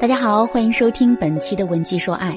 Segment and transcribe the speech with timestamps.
[0.00, 2.32] 大家好，欢迎收听本期的《文姬说爱》。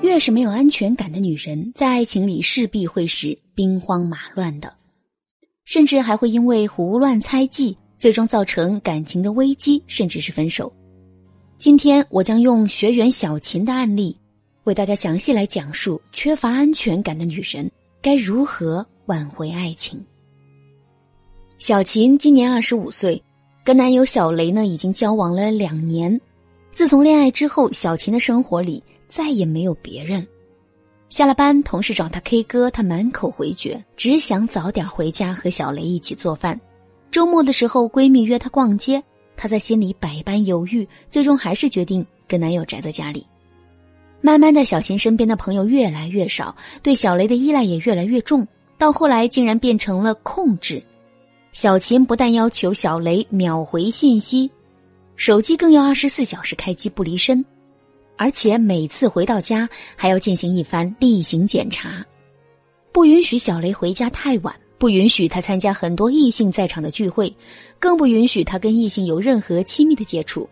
[0.00, 4.72] 越是没有安全感的女人，在爱情里势必会是兵荒马乱的，
[5.66, 10.72] 甚至还会因为胡乱猜忌，最终造成感情的危机，甚至是分手。
[11.58, 14.18] 今天我将用学员小琴的案例，
[14.64, 20.02] 为大家详细来讲述缺乏安全感的女人该如何挽回爱情。
[21.58, 23.22] 小琴今年二十五岁，
[23.62, 26.18] 跟男友小雷呢已经交往了两年。
[26.74, 30.26] 自从恋爱之后，小琴的生活里再也没有别人。
[31.08, 36.60] 下了班，同事找她 K 歌，她满口回绝，只想早点回家和小雷一起做饭。
[37.12, 39.00] 周末的时候，闺蜜约她逛街，
[39.36, 43.24] 她在心里百般犹豫，最终还是决定跟男友宅在家里。
[44.20, 48.44] 慢慢的，小琴身边的朋友越来越少，对小雷的依赖也越来越重，
[48.78, 50.82] 到后来竟然变成了控制。
[51.52, 54.50] 小琴不但要求小雷秒回信息。
[55.16, 57.44] 手机更要二十四小时开机不离身，
[58.16, 62.04] 而且每次回到家还要进行一番例行检查，
[62.92, 67.34] 不允许小雷回家太晚，不允许他参加很多异性在场的聚会，
[67.78, 70.48] 更不允许他跟异性有任何亲密的接触。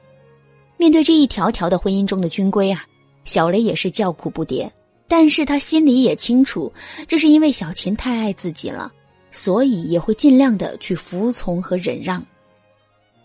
[0.76, 2.84] 面对这一条条的婚姻中的军规啊，
[3.24, 4.70] 小雷也是叫苦不迭。
[5.08, 6.72] 但是他心里也清楚，
[7.06, 8.90] 这是因为小琴太爱自己了，
[9.30, 12.24] 所以也会尽量的去服从和忍让。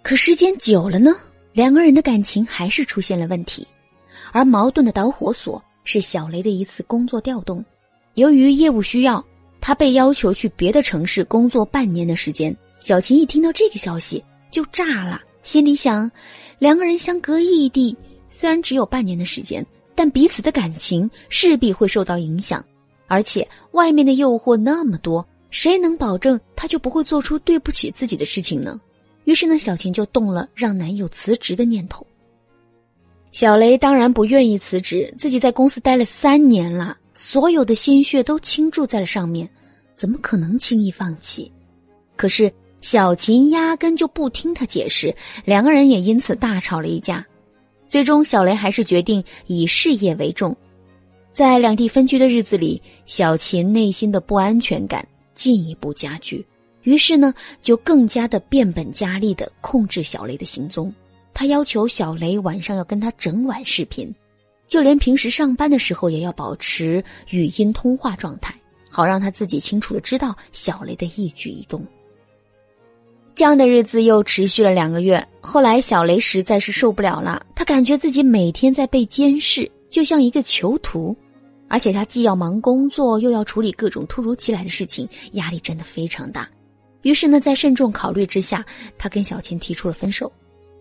[0.02, 1.16] 可时间久了呢？
[1.58, 3.66] 两个人的感情还是出现了问题，
[4.32, 7.66] 而矛盾的导火索是小雷的一次工作调动。
[8.14, 9.26] 由于业务需要，
[9.60, 12.56] 他被要求去别的城市工作半年的时间。
[12.80, 16.12] 小琴一听到这个消息就炸了，心里想：
[16.60, 17.98] 两个人相隔异地，
[18.30, 22.64] 虽然只有半年的时间，但彼此的感情势必会受到影响。
[23.08, 28.80] 而且外面的诱惑那么多，谁能保证他就不会做出对不起自己的事情呢？
[29.28, 32.08] 于是呢，小琴就动了让男友辞职的念头。
[33.34, 39.50] 小雷当然不愿意辞职，自己在公司待了三年了，所有的心血都倾注在了上面，
[39.98, 41.52] 怎么可能轻易放弃？
[42.16, 42.50] 可是
[42.80, 45.14] 小琴压根就不听他解释，
[45.44, 47.28] 两个人也因此大吵了一架。
[47.90, 50.56] 最终，小雷还是决定以事业为重。
[51.34, 55.06] 在两地分居的日子里，小琴内心的不安全感
[55.36, 56.46] 进一步加剧。
[56.88, 60.94] 于是呢，就更加的变本加厉的控制小雷的行踪。
[61.34, 64.10] 他要求小雷晚上要跟他整晚视频，
[64.70, 68.56] 就连平时上班的时候也要保持语音通话状态，
[68.90, 71.86] 好让他自己清楚的知道小雷的一举一动。
[73.36, 75.28] 这样的日子又持续了两个月。
[75.42, 81.14] 后来，小雷实在是受不了了，他感觉自己每天在被监视，就像一个囚徒，
[81.68, 86.48] 而且他既要忙工作，又要处理各种突如其来的事情，压力真的非常大。
[87.04, 88.66] 于是呢，在慎重考虑之下，
[88.98, 90.32] 他跟小琴提出了分手。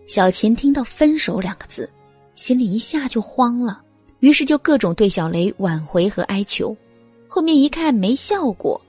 [0.07, 1.89] 小琴听到“分手”两个字，
[2.35, 3.81] 心里一下就慌了，
[4.19, 6.75] 于是就各种对小雷挽回和哀求。
[7.27, 8.79] 后面一看没效果，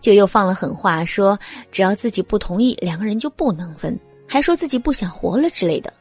[0.00, 1.38] 就又放了狠话，说
[1.72, 5.92] 只要自己不同意，两个人就不能分，还说自己不想活了之类的。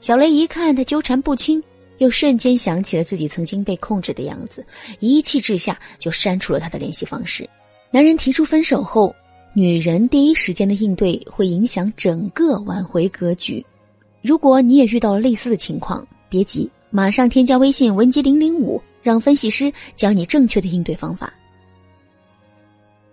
[0.00, 1.62] 小雷一看他纠缠不清，
[1.98, 4.64] 又瞬间想起了自己曾经被控制的样子，
[5.00, 7.48] 一气之下就删除了他的联系方式。
[7.90, 9.14] 男人提出分手后。
[9.52, 13.64] 女人第一时间的应对会影响整个挽回格局。
[14.22, 21.32] 如果你也遇到了类似的情况，别急，马上添加微信文姬零零五，让分析师教你正确的应对方法。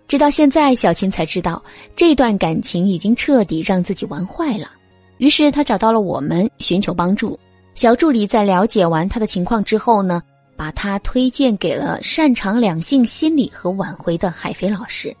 [0.06, 1.62] 直到现在，小琴才知道
[1.96, 4.70] 这段感情已经彻底让自己玩坏了。
[5.16, 7.38] 于是她找到了我们寻求帮助。
[7.74, 10.22] 小助理在了解完她的情况之后呢，
[10.56, 15.14] 把她推荐给了擅长两性心理和挽回的海飞老师。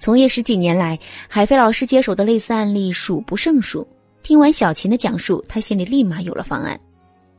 [0.00, 3.86] 从业十几年来，海飞老师接手的类似案例数不胜数。
[4.22, 6.80] 听完小琴的讲述，他心里立马有了方案。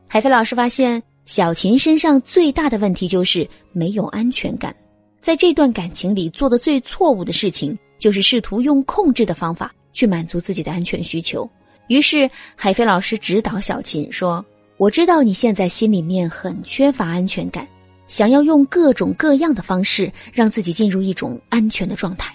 [0.07, 4.75] 海飞老师发现，小琴身上最大的问题就是没有安全感，
[5.21, 11.49] 在这段感情里做的最错误的事情，就是试图用控制的方法去满足自己的安全需求。
[11.87, 14.45] 于是，海飞老师指导小琴说
[14.77, 17.67] ：“我知道你现在心里面很缺乏安全感，
[18.07, 22.31] 想要用各种各样的方式让自己进入一种安全的状态。”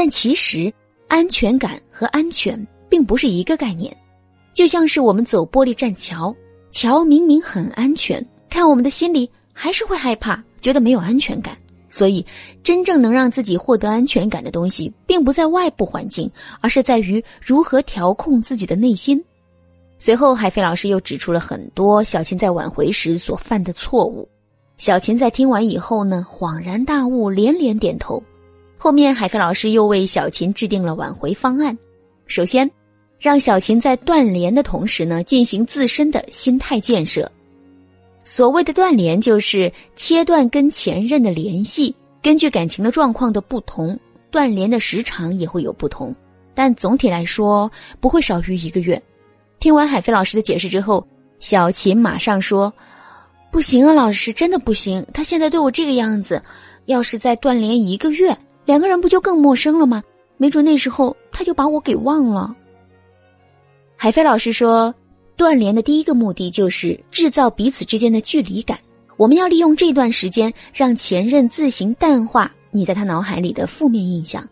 [0.00, 0.72] 但其实，
[1.08, 2.56] 安全感和安全
[2.88, 3.92] 并不是一个概念，
[4.54, 6.32] 就像是我们走玻璃栈桥，
[6.70, 11.58] 桥明明很安全，看我们的心里还是会害怕，觉得没有安全感。
[11.90, 12.24] 所以，
[12.62, 16.30] 真正能让自己获得安全感的东西，并不在外部环境，
[16.60, 19.20] 而是在于如何调控自己的内心。
[19.98, 24.28] 随后，海飞老师又指出了很多小琴在挽回时所犯的错误。
[24.76, 28.22] 小琴在听完以后呢，恍然大悟，连连点头。
[28.78, 31.76] 后面，海飞老师又为小琴制定了挽回方案。
[32.26, 32.70] 首先，
[33.18, 37.30] 让小琴在断联的同时呢，进行自身的心态建设。
[38.24, 41.94] 所谓的断联，就是切断跟前任的联系。
[42.22, 43.98] 根据感情的状况的不同，
[44.30, 46.14] 断联的时长也会有不同，
[46.54, 47.70] 但总体来说
[48.00, 49.02] 不会少于一个月。
[49.58, 51.04] 听完海飞老师的解释之后，
[51.40, 52.72] 小琴马上说
[53.50, 55.04] ：“不行啊，老师，真的不行。
[55.12, 56.42] 他现在对我这个样子，
[56.84, 58.36] 要是再断联一个月，
[58.68, 60.04] 两个人不就更陌生了吗？
[60.36, 62.54] 没准那时候他就把我给忘了。”
[63.96, 64.94] 海飞老师说。
[65.38, 68.76] 断联的第一个目的就是制造彼此之间的距离感。
[69.16, 74.48] 我们要利用这段时间，让前任自行淡化你在他脑海里的负面印象。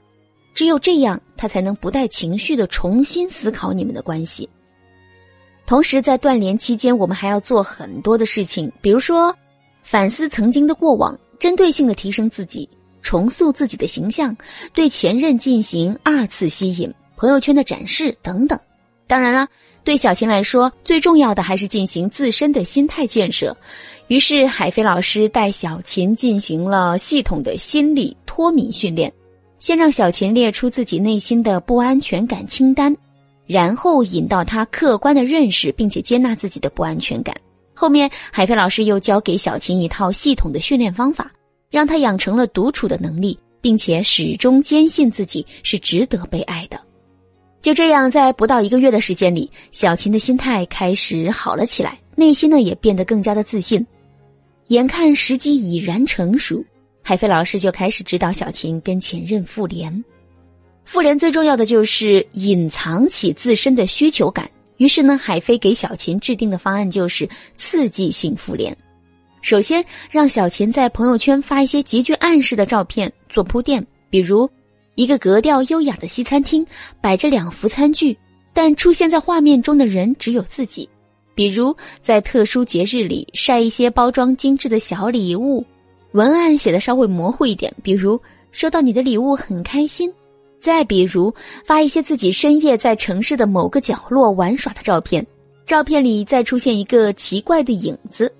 [0.54, 4.48] 只有这样，他才能不带情绪的重新思考你们的关系。
[5.66, 9.36] 同时，在断联期间，我们还要做很多的事情，比如说
[9.82, 12.68] 反思曾经的过往，针对性的提升自己，
[13.06, 14.36] 重塑自己的形象，
[14.74, 18.58] 对前任进行二次吸引、朋友圈的展示等等。
[19.06, 19.46] 当然了。
[19.84, 23.56] 对小琴来说，最重要的还是进行自身的心态建设。
[24.08, 29.12] 于是，海飞老师带小琴进行了系统的心理脱敏训练，
[29.60, 32.96] 先让小琴列出自己内心的不安全感清单，
[33.46, 37.32] 然后引导她客观的认识并且接纳自己的不安全感。
[37.72, 41.30] 后面，海飞老师又教给小琴一套系统的训练方法，
[41.76, 46.80] 让他养成了独处的能力，并且始终坚信自己是值得被爱的。
[47.60, 53.86] 就这样，在不到一个月的时间里，小琴的心态开始好了起来，内心呢也变得更加的自信。
[54.68, 56.64] 眼看时机已然成熟，
[57.02, 60.02] 海飞老师就开始指导小琴跟前任复联。
[60.86, 64.50] 复联最重要的就是隐藏起自身的需求感。
[64.78, 68.74] 于是呢，海飞给小琴制定的方案就是刺激性复联。
[69.46, 74.50] 首先，让小琴在朋友圈发一些极具暗示的照片做铺垫，比如。
[74.96, 76.66] 一个格调优雅的西餐厅，
[77.00, 78.18] 摆着两幅餐具，
[78.52, 80.88] 但出现在画面中的人只有自己。
[81.36, 85.64] 比如在特殊节日里晒一些包装精致的小礼物，
[86.10, 88.20] 文案写的稍微模糊一点，比如
[88.50, 90.12] 收到你的礼物很开心。
[90.60, 91.32] 再比如
[91.64, 95.24] 发一些自己深夜在城市的某个角落玩耍的照片，
[95.64, 98.32] 照片里再出现一个奇怪的影子。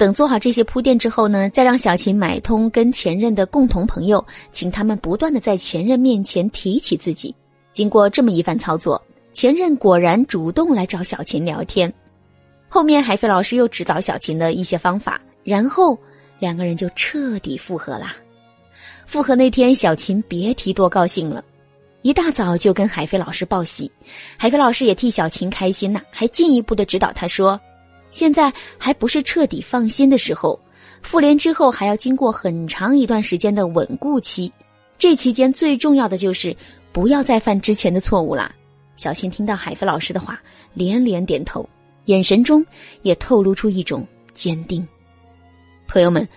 [0.00, 7.34] 等做好这些铺垫之后呢，再让小琴买通跟前任的共同朋友，请他们不断的在前任面前提起自己。
[7.74, 8.98] 经过这么一番操作，
[9.34, 11.92] 前任果然主动来找小琴聊天。
[12.66, 15.98] 后面海飞老师又指导小琴的一些方法，然后
[16.38, 18.16] 两个人就彻底复合啦。
[19.04, 21.44] 复合那天，小琴别提多高兴了，
[22.00, 23.92] 一大早就跟海飞老师报喜。
[24.38, 27.60] 海飞老师也替小琴开心呐，还进一步的指导他说。
[28.10, 30.58] 现在还不是彻底放心的时候，
[31.02, 34.52] 复联之后还要经过很长一段时间的稳固期，
[34.98, 36.54] 这期间最重要的就是
[36.92, 38.54] 不要再犯之前的错误啦。
[38.96, 40.40] 小新听到海飞老师的话，
[40.74, 41.66] 连连点头，
[42.04, 42.64] 眼神中
[43.02, 44.86] 也透露出一种坚定。
[45.88, 46.28] 朋友们，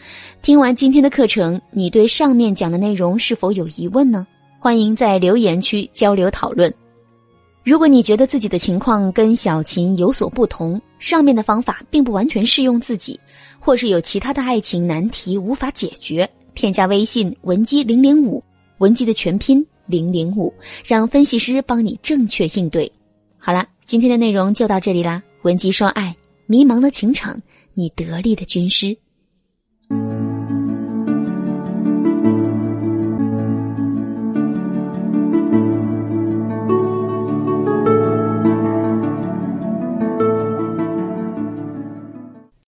[0.42, 4.26] 听完今天的课程，你对上面讲的内容是否有疑问呢？
[4.60, 6.74] 欢迎在留言区交流讨论。
[7.66, 13.20] 如果你觉得自己的情况跟小琴有所不同，上面的方法并不完全适用自己，
[13.60, 18.42] 或是有其他的爱情难题无法解决，添加微信文姬零零五，
[18.78, 20.54] 文姬的全拼零零五，
[20.86, 22.90] 让分析师帮你正确应对。
[23.38, 27.38] 好了，今天的内容就到这里啦，文姬说爱，迷茫的情场，
[27.74, 28.95] 你得力的军师。